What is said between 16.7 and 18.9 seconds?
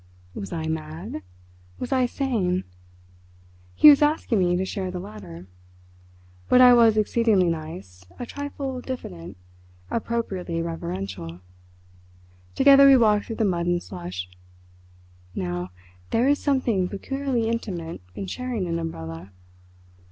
peculiarly intimate in sharing an